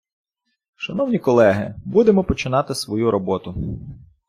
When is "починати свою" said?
2.23-3.11